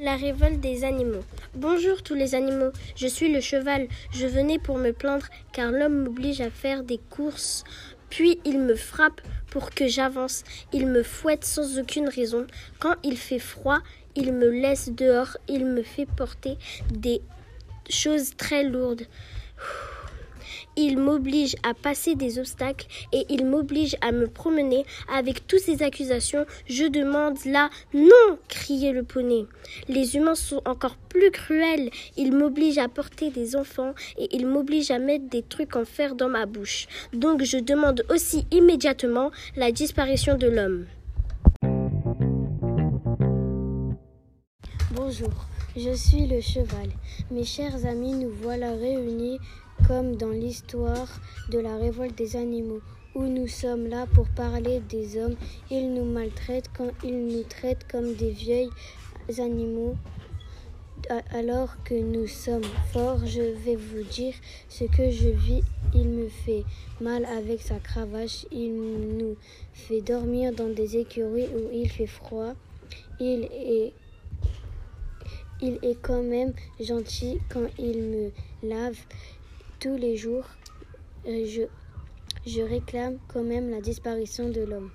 [0.00, 1.24] La révolte des animaux.
[1.56, 3.88] Bonjour tous les animaux, je suis le cheval.
[4.12, 7.64] Je venais pour me plaindre car l'homme m'oblige à faire des courses.
[8.08, 10.44] Puis il me frappe pour que j'avance.
[10.72, 12.46] Il me fouette sans aucune raison.
[12.78, 13.80] Quand il fait froid,
[14.14, 15.36] il me laisse dehors.
[15.48, 16.58] Il me fait porter
[16.92, 17.20] des
[17.90, 19.02] choses très lourdes.
[20.80, 25.82] Il m'oblige à passer des obstacles et il m'oblige à me promener avec toutes ces
[25.82, 26.46] accusations.
[26.68, 29.46] Je demande là non, criait le poney.
[29.88, 31.90] Les humains sont encore plus cruels.
[32.16, 36.14] Il m'oblige à porter des enfants et il m'oblige à mettre des trucs en fer
[36.14, 36.86] dans ma bouche.
[37.12, 40.86] Donc je demande aussi immédiatement la disparition de l'homme.
[44.92, 45.32] Bonjour,
[45.76, 46.88] je suis le cheval.
[47.32, 49.40] Mes chers amis, nous voilà réunis
[49.86, 51.08] comme dans l'histoire
[51.50, 52.80] de la révolte des animaux,
[53.14, 55.36] où nous sommes là pour parler des hommes.
[55.70, 58.70] Ils nous maltraitent quand ils nous traitent comme des vieilles
[59.38, 59.96] animaux.
[61.30, 64.34] Alors que nous sommes forts, je vais vous dire
[64.68, 65.62] ce que je vis.
[65.94, 66.64] Il me fait
[67.00, 68.46] mal avec sa cravache.
[68.50, 69.36] Il nous
[69.72, 72.54] fait dormir dans des écuries où il fait froid.
[73.20, 73.92] Il est
[75.60, 78.30] il est quand même gentil quand il me
[78.62, 78.98] lave
[79.80, 80.44] tous les jours,
[81.24, 81.62] je,
[82.46, 84.90] je réclame quand même la disparition de l'homme.